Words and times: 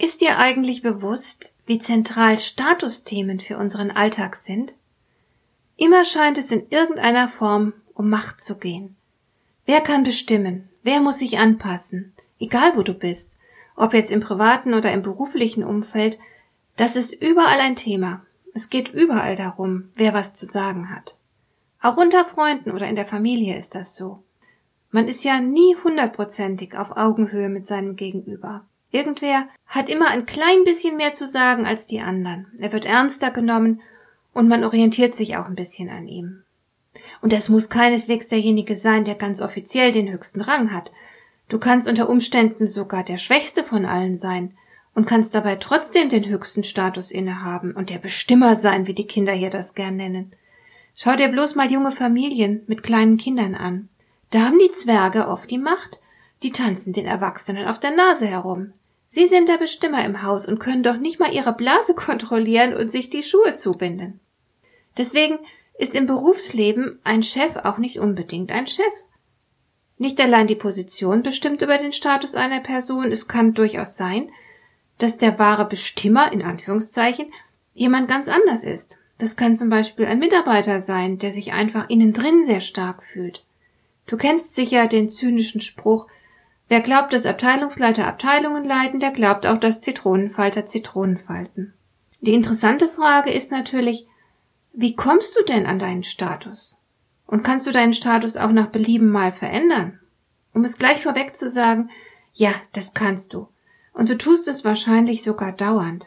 Ist 0.00 0.20
dir 0.20 0.38
eigentlich 0.38 0.82
bewusst, 0.82 1.54
wie 1.66 1.80
zentral 1.80 2.38
Statusthemen 2.38 3.40
für 3.40 3.58
unseren 3.58 3.90
Alltag 3.90 4.36
sind? 4.36 4.74
Immer 5.76 6.04
scheint 6.04 6.38
es 6.38 6.52
in 6.52 6.68
irgendeiner 6.70 7.26
Form 7.26 7.72
um 7.94 8.08
Macht 8.08 8.40
zu 8.40 8.58
gehen. 8.58 8.96
Wer 9.66 9.80
kann 9.80 10.04
bestimmen? 10.04 10.68
Wer 10.84 11.00
muss 11.00 11.18
sich 11.18 11.40
anpassen? 11.40 12.12
Egal 12.38 12.76
wo 12.76 12.82
du 12.82 12.94
bist, 12.94 13.38
ob 13.74 13.92
jetzt 13.92 14.12
im 14.12 14.20
privaten 14.20 14.72
oder 14.72 14.92
im 14.92 15.02
beruflichen 15.02 15.64
Umfeld, 15.64 16.18
das 16.76 16.94
ist 16.94 17.12
überall 17.12 17.58
ein 17.58 17.74
Thema. 17.74 18.24
Es 18.54 18.70
geht 18.70 18.88
überall 18.88 19.34
darum, 19.34 19.90
wer 19.96 20.14
was 20.14 20.32
zu 20.32 20.46
sagen 20.46 20.94
hat. 20.94 21.16
Auch 21.82 21.96
unter 21.96 22.24
Freunden 22.24 22.70
oder 22.70 22.88
in 22.88 22.96
der 22.96 23.04
Familie 23.04 23.58
ist 23.58 23.74
das 23.74 23.96
so. 23.96 24.22
Man 24.90 25.08
ist 25.08 25.24
ja 25.24 25.40
nie 25.40 25.76
hundertprozentig 25.82 26.76
auf 26.76 26.96
Augenhöhe 26.96 27.48
mit 27.48 27.66
seinem 27.66 27.96
Gegenüber. 27.96 28.64
Irgendwer 28.90 29.48
hat 29.66 29.88
immer 29.88 30.08
ein 30.08 30.24
klein 30.24 30.64
bisschen 30.64 30.96
mehr 30.96 31.12
zu 31.12 31.26
sagen 31.26 31.66
als 31.66 31.86
die 31.86 32.00
anderen. 32.00 32.46
Er 32.58 32.72
wird 32.72 32.86
ernster 32.86 33.30
genommen 33.30 33.82
und 34.32 34.48
man 34.48 34.64
orientiert 34.64 35.14
sich 35.14 35.36
auch 35.36 35.46
ein 35.46 35.54
bisschen 35.54 35.90
an 35.90 36.06
ihm. 36.06 36.42
Und 37.20 37.32
es 37.32 37.48
muss 37.48 37.68
keineswegs 37.68 38.28
derjenige 38.28 38.76
sein, 38.76 39.04
der 39.04 39.14
ganz 39.14 39.40
offiziell 39.40 39.92
den 39.92 40.10
höchsten 40.10 40.40
Rang 40.40 40.72
hat. 40.72 40.90
Du 41.48 41.58
kannst 41.58 41.88
unter 41.88 42.08
Umständen 42.08 42.66
sogar 42.66 43.04
der 43.04 43.18
schwächste 43.18 43.62
von 43.62 43.84
allen 43.84 44.14
sein 44.14 44.54
und 44.94 45.06
kannst 45.06 45.34
dabei 45.34 45.56
trotzdem 45.56 46.08
den 46.08 46.26
höchsten 46.26 46.64
Status 46.64 47.10
innehaben 47.10 47.72
und 47.72 47.90
der 47.90 47.98
Bestimmer 47.98 48.56
sein, 48.56 48.86
wie 48.86 48.94
die 48.94 49.06
Kinder 49.06 49.32
hier 49.32 49.50
das 49.50 49.74
gern 49.74 49.96
nennen. 49.96 50.32
Schau 50.94 51.14
dir 51.14 51.28
bloß 51.28 51.54
mal 51.54 51.70
junge 51.70 51.92
Familien 51.92 52.62
mit 52.66 52.82
kleinen 52.82 53.16
Kindern 53.16 53.54
an. 53.54 53.88
Da 54.30 54.40
haben 54.40 54.58
die 54.58 54.72
Zwerge 54.72 55.28
oft 55.28 55.50
die 55.50 55.58
Macht, 55.58 56.00
die 56.42 56.52
tanzen 56.52 56.92
den 56.92 57.06
Erwachsenen 57.06 57.66
auf 57.68 57.78
der 57.78 57.92
Nase 57.92 58.26
herum. 58.26 58.72
Sie 59.10 59.26
sind 59.26 59.48
der 59.48 59.56
Bestimmer 59.56 60.04
im 60.04 60.22
Haus 60.22 60.46
und 60.46 60.60
können 60.60 60.82
doch 60.82 60.98
nicht 60.98 61.18
mal 61.18 61.32
ihre 61.32 61.54
Blase 61.54 61.94
kontrollieren 61.96 62.74
und 62.74 62.90
sich 62.90 63.08
die 63.08 63.22
Schuhe 63.22 63.54
zubinden. 63.54 64.20
Deswegen 64.98 65.38
ist 65.78 65.94
im 65.94 66.06
Berufsleben 66.06 67.00
ein 67.04 67.22
Chef 67.22 67.56
auch 67.56 67.78
nicht 67.78 67.98
unbedingt 67.98 68.52
ein 68.52 68.66
Chef. 68.66 68.92
Nicht 69.96 70.20
allein 70.20 70.46
die 70.46 70.56
Position 70.56 71.22
bestimmt 71.22 71.62
über 71.62 71.78
den 71.78 71.92
Status 71.92 72.34
einer 72.34 72.60
Person, 72.60 73.10
es 73.10 73.28
kann 73.28 73.54
durchaus 73.54 73.96
sein, 73.96 74.30
dass 74.98 75.16
der 75.16 75.38
wahre 75.38 75.64
Bestimmer, 75.64 76.30
in 76.32 76.42
Anführungszeichen, 76.42 77.32
jemand 77.72 78.08
ganz 78.08 78.28
anders 78.28 78.62
ist. 78.62 78.98
Das 79.16 79.36
kann 79.36 79.56
zum 79.56 79.70
Beispiel 79.70 80.04
ein 80.04 80.18
Mitarbeiter 80.18 80.80
sein, 80.80 81.18
der 81.18 81.32
sich 81.32 81.52
einfach 81.52 81.88
innen 81.88 82.12
drin 82.12 82.44
sehr 82.44 82.60
stark 82.60 83.02
fühlt. 83.02 83.44
Du 84.06 84.18
kennst 84.18 84.54
sicher 84.54 84.86
den 84.86 85.08
zynischen 85.08 85.60
Spruch, 85.60 86.08
Wer 86.68 86.80
glaubt, 86.82 87.14
dass 87.14 87.24
Abteilungsleiter 87.24 88.06
Abteilungen 88.06 88.64
leiten, 88.64 89.00
der 89.00 89.10
glaubt 89.10 89.46
auch, 89.46 89.58
dass 89.58 89.80
Zitronenfalter 89.80 90.66
Zitronen 90.66 91.16
falten. 91.16 91.72
Die 92.20 92.34
interessante 92.34 92.88
Frage 92.88 93.30
ist 93.30 93.50
natürlich, 93.50 94.06
wie 94.72 94.94
kommst 94.94 95.36
du 95.36 95.44
denn 95.44 95.66
an 95.66 95.78
deinen 95.78 96.04
Status? 96.04 96.76
Und 97.26 97.42
kannst 97.42 97.66
du 97.66 97.72
deinen 97.72 97.94
Status 97.94 98.36
auch 98.36 98.52
nach 98.52 98.68
Belieben 98.68 99.10
mal 99.10 99.32
verändern? 99.32 99.98
Um 100.54 100.64
es 100.64 100.78
gleich 100.78 101.02
vorweg 101.02 101.36
zu 101.36 101.48
sagen, 101.48 101.90
ja, 102.34 102.50
das 102.72 102.94
kannst 102.94 103.34
du. 103.34 103.48
Und 103.92 104.10
du 104.10 104.16
tust 104.16 104.46
es 104.48 104.64
wahrscheinlich 104.64 105.22
sogar 105.22 105.52
dauernd. 105.52 106.06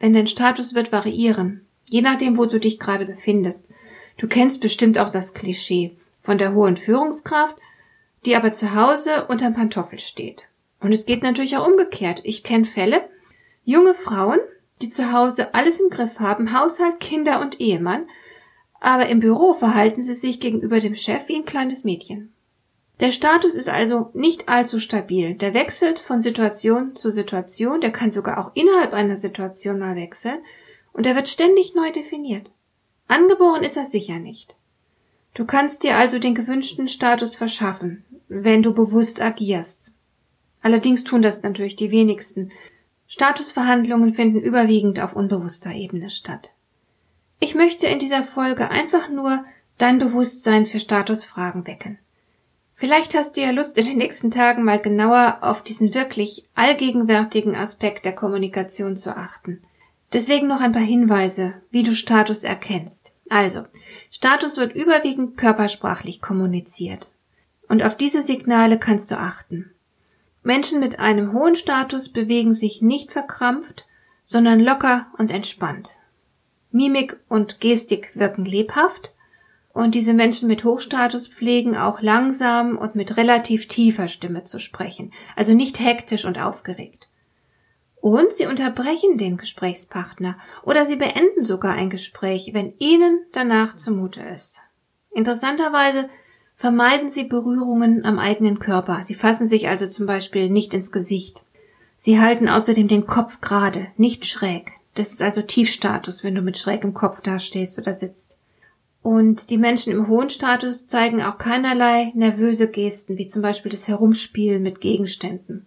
Denn 0.00 0.12
dein 0.12 0.26
Status 0.26 0.74
wird 0.74 0.92
variieren, 0.92 1.66
je 1.86 2.02
nachdem, 2.02 2.36
wo 2.36 2.46
du 2.46 2.60
dich 2.60 2.78
gerade 2.78 3.06
befindest. 3.06 3.68
Du 4.18 4.28
kennst 4.28 4.60
bestimmt 4.60 4.98
auch 4.98 5.10
das 5.10 5.34
Klischee 5.34 5.96
von 6.18 6.38
der 6.38 6.54
hohen 6.54 6.76
Führungskraft 6.76 7.56
die 8.24 8.36
aber 8.36 8.52
zu 8.52 8.74
Hause 8.74 9.26
unterm 9.26 9.54
Pantoffel 9.54 9.98
steht. 9.98 10.48
Und 10.80 10.92
es 10.92 11.06
geht 11.06 11.22
natürlich 11.22 11.56
auch 11.56 11.66
umgekehrt. 11.66 12.20
Ich 12.24 12.42
kenne 12.42 12.64
Fälle, 12.64 13.08
junge 13.64 13.94
Frauen, 13.94 14.40
die 14.80 14.88
zu 14.88 15.12
Hause 15.12 15.54
alles 15.54 15.80
im 15.80 15.90
Griff 15.90 16.18
haben, 16.18 16.58
Haushalt, 16.58 17.00
Kinder 17.00 17.40
und 17.40 17.60
Ehemann, 17.60 18.08
aber 18.80 19.08
im 19.08 19.20
Büro 19.20 19.54
verhalten 19.54 20.02
sie 20.02 20.14
sich 20.14 20.40
gegenüber 20.40 20.80
dem 20.80 20.96
Chef 20.96 21.28
wie 21.28 21.36
ein 21.36 21.44
kleines 21.44 21.84
Mädchen. 21.84 22.32
Der 22.98 23.12
Status 23.12 23.54
ist 23.54 23.68
also 23.68 24.10
nicht 24.12 24.48
allzu 24.48 24.78
stabil. 24.78 25.34
Der 25.34 25.54
wechselt 25.54 25.98
von 25.98 26.20
Situation 26.20 26.94
zu 26.94 27.10
Situation, 27.10 27.80
der 27.80 27.90
kann 27.90 28.10
sogar 28.10 28.38
auch 28.38 28.52
innerhalb 28.54 28.92
einer 28.92 29.16
Situation 29.16 29.78
mal 29.78 29.96
wechseln, 29.96 30.38
und 30.92 31.06
er 31.06 31.16
wird 31.16 31.28
ständig 31.28 31.74
neu 31.74 31.90
definiert. 31.90 32.50
Angeboren 33.08 33.62
ist 33.62 33.76
er 33.76 33.86
sicher 33.86 34.18
nicht. 34.18 34.56
Du 35.34 35.46
kannst 35.46 35.82
dir 35.82 35.96
also 35.96 36.18
den 36.18 36.34
gewünschten 36.34 36.88
Status 36.88 37.36
verschaffen, 37.36 38.04
wenn 38.34 38.62
du 38.62 38.72
bewusst 38.72 39.20
agierst. 39.20 39.92
Allerdings 40.62 41.04
tun 41.04 41.22
das 41.22 41.42
natürlich 41.42 41.76
die 41.76 41.90
wenigsten. 41.90 42.50
Statusverhandlungen 43.06 44.14
finden 44.14 44.40
überwiegend 44.40 45.00
auf 45.00 45.14
unbewusster 45.14 45.72
Ebene 45.72 46.08
statt. 46.08 46.54
Ich 47.40 47.54
möchte 47.54 47.86
in 47.86 47.98
dieser 47.98 48.22
Folge 48.22 48.70
einfach 48.70 49.10
nur 49.10 49.44
dein 49.76 49.98
Bewusstsein 49.98 50.64
für 50.64 50.78
Statusfragen 50.78 51.66
wecken. 51.66 51.98
Vielleicht 52.72 53.14
hast 53.14 53.36
du 53.36 53.42
ja 53.42 53.50
Lust, 53.50 53.76
in 53.76 53.84
den 53.84 53.98
nächsten 53.98 54.30
Tagen 54.30 54.64
mal 54.64 54.80
genauer 54.80 55.38
auf 55.42 55.62
diesen 55.62 55.92
wirklich 55.94 56.44
allgegenwärtigen 56.54 57.54
Aspekt 57.54 58.04
der 58.04 58.14
Kommunikation 58.14 58.96
zu 58.96 59.14
achten. 59.14 59.60
Deswegen 60.12 60.46
noch 60.46 60.60
ein 60.60 60.72
paar 60.72 60.82
Hinweise, 60.82 61.54
wie 61.70 61.82
du 61.82 61.94
Status 61.94 62.44
erkennst. 62.44 63.14
Also, 63.28 63.64
Status 64.10 64.56
wird 64.56 64.74
überwiegend 64.74 65.36
körpersprachlich 65.36 66.20
kommuniziert. 66.20 67.12
Und 67.72 67.82
auf 67.82 67.96
diese 67.96 68.20
Signale 68.20 68.78
kannst 68.78 69.10
du 69.10 69.18
achten. 69.18 69.72
Menschen 70.42 70.78
mit 70.78 70.98
einem 70.98 71.32
hohen 71.32 71.56
Status 71.56 72.10
bewegen 72.10 72.52
sich 72.52 72.82
nicht 72.82 73.12
verkrampft, 73.12 73.86
sondern 74.26 74.60
locker 74.60 75.06
und 75.16 75.30
entspannt. 75.30 75.92
Mimik 76.70 77.18
und 77.30 77.60
Gestik 77.60 78.14
wirken 78.14 78.44
lebhaft 78.44 79.14
und 79.72 79.94
diese 79.94 80.12
Menschen 80.12 80.48
mit 80.48 80.64
Hochstatus 80.64 81.28
pflegen 81.28 81.74
auch 81.74 82.02
langsam 82.02 82.76
und 82.76 82.94
mit 82.94 83.16
relativ 83.16 83.68
tiefer 83.68 84.08
Stimme 84.08 84.44
zu 84.44 84.58
sprechen, 84.58 85.10
also 85.34 85.54
nicht 85.54 85.80
hektisch 85.80 86.26
und 86.26 86.38
aufgeregt. 86.38 87.08
Und 88.02 88.34
sie 88.34 88.44
unterbrechen 88.44 89.16
den 89.16 89.38
Gesprächspartner 89.38 90.36
oder 90.62 90.84
sie 90.84 90.96
beenden 90.96 91.42
sogar 91.42 91.72
ein 91.72 91.88
Gespräch, 91.88 92.50
wenn 92.52 92.74
ihnen 92.80 93.24
danach 93.32 93.74
zumute 93.78 94.20
ist. 94.20 94.60
Interessanterweise 95.14 96.10
vermeiden 96.54 97.08
Sie 97.08 97.24
Berührungen 97.24 98.04
am 98.04 98.18
eigenen 98.18 98.58
Körper. 98.58 99.00
Sie 99.02 99.14
fassen 99.14 99.46
sich 99.46 99.68
also 99.68 99.86
zum 99.86 100.06
Beispiel 100.06 100.50
nicht 100.50 100.74
ins 100.74 100.92
Gesicht. 100.92 101.44
Sie 101.96 102.20
halten 102.20 102.48
außerdem 102.48 102.88
den 102.88 103.06
Kopf 103.06 103.40
gerade, 103.40 103.88
nicht 103.96 104.26
schräg. 104.26 104.72
Das 104.94 105.12
ist 105.12 105.22
also 105.22 105.42
Tiefstatus, 105.42 106.24
wenn 106.24 106.34
du 106.34 106.42
mit 106.42 106.58
schrägem 106.58 106.94
Kopf 106.94 107.20
dastehst 107.20 107.78
oder 107.78 107.94
sitzt. 107.94 108.36
Und 109.02 109.50
die 109.50 109.58
Menschen 109.58 109.92
im 109.92 110.06
hohen 110.06 110.30
Status 110.30 110.86
zeigen 110.86 111.22
auch 111.22 111.38
keinerlei 111.38 112.12
nervöse 112.14 112.68
Gesten, 112.70 113.18
wie 113.18 113.26
zum 113.26 113.42
Beispiel 113.42 113.72
das 113.72 113.88
Herumspielen 113.88 114.62
mit 114.62 114.80
Gegenständen. 114.80 115.66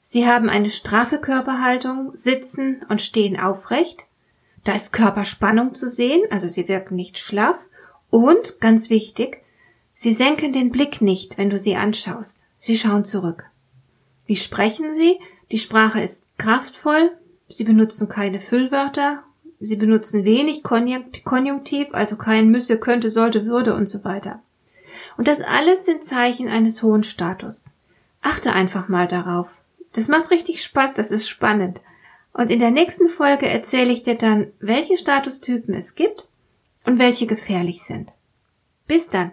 Sie 0.00 0.26
haben 0.26 0.48
eine 0.48 0.70
straffe 0.70 1.18
Körperhaltung, 1.18 2.10
sitzen 2.14 2.84
und 2.88 3.02
stehen 3.02 3.38
aufrecht. 3.38 4.06
Da 4.64 4.72
ist 4.72 4.92
Körperspannung 4.92 5.74
zu 5.74 5.88
sehen, 5.88 6.22
also 6.30 6.48
sie 6.48 6.68
wirken 6.68 6.96
nicht 6.96 7.18
schlaff. 7.18 7.68
Und, 8.10 8.60
ganz 8.60 8.90
wichtig, 8.90 9.40
Sie 9.98 10.12
senken 10.12 10.52
den 10.52 10.70
Blick 10.70 11.00
nicht, 11.00 11.38
wenn 11.38 11.48
du 11.48 11.58
sie 11.58 11.74
anschaust. 11.74 12.44
Sie 12.58 12.76
schauen 12.76 13.04
zurück. 13.04 13.50
Wie 14.26 14.36
sprechen 14.36 14.94
sie? 14.94 15.18
Die 15.50 15.58
Sprache 15.58 16.02
ist 16.02 16.36
kraftvoll. 16.36 17.16
Sie 17.48 17.64
benutzen 17.64 18.10
keine 18.10 18.38
Füllwörter. 18.38 19.24
Sie 19.58 19.76
benutzen 19.76 20.26
wenig 20.26 20.62
Konjunktiv, 20.62 21.88
also 21.92 22.16
kein 22.16 22.50
müsse, 22.50 22.78
könnte, 22.78 23.10
sollte, 23.10 23.46
würde 23.46 23.74
und 23.74 23.88
so 23.88 24.04
weiter. 24.04 24.42
Und 25.16 25.28
das 25.28 25.40
alles 25.40 25.86
sind 25.86 26.04
Zeichen 26.04 26.48
eines 26.48 26.82
hohen 26.82 27.02
Status. 27.02 27.70
Achte 28.20 28.52
einfach 28.52 28.88
mal 28.88 29.08
darauf. 29.08 29.62
Das 29.94 30.08
macht 30.08 30.30
richtig 30.30 30.62
Spaß, 30.62 30.92
das 30.92 31.10
ist 31.10 31.26
spannend. 31.26 31.80
Und 32.34 32.50
in 32.50 32.58
der 32.58 32.70
nächsten 32.70 33.08
Folge 33.08 33.48
erzähle 33.48 33.92
ich 33.94 34.02
dir 34.02 34.16
dann, 34.16 34.52
welche 34.60 34.98
Statustypen 34.98 35.72
es 35.72 35.94
gibt 35.94 36.28
und 36.84 36.98
welche 36.98 37.26
gefährlich 37.26 37.82
sind. 37.82 38.12
Bis 38.86 39.08
dann. 39.08 39.32